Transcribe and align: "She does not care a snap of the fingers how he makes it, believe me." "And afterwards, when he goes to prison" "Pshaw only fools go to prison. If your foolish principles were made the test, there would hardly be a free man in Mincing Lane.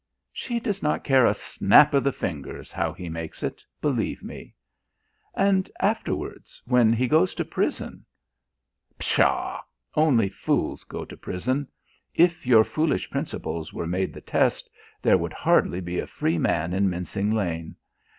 "She 0.33 0.59
does 0.59 0.81
not 0.81 1.03
care 1.03 1.27
a 1.27 1.33
snap 1.35 1.93
of 1.93 2.03
the 2.03 2.11
fingers 2.11 2.71
how 2.71 2.91
he 2.91 3.07
makes 3.07 3.43
it, 3.43 3.63
believe 3.83 4.23
me." 4.23 4.55
"And 5.35 5.69
afterwards, 5.79 6.59
when 6.65 6.91
he 6.91 7.07
goes 7.07 7.35
to 7.35 7.45
prison" 7.45 8.05
"Pshaw 8.97 9.61
only 9.93 10.27
fools 10.27 10.85
go 10.85 11.05
to 11.05 11.15
prison. 11.15 11.67
If 12.15 12.47
your 12.47 12.63
foolish 12.63 13.11
principles 13.11 13.73
were 13.73 13.85
made 13.85 14.11
the 14.11 14.21
test, 14.21 14.71
there 15.03 15.19
would 15.19 15.33
hardly 15.33 15.81
be 15.81 15.99
a 15.99 16.07
free 16.07 16.39
man 16.39 16.73
in 16.73 16.89
Mincing 16.89 17.31
Lane. 17.31 17.75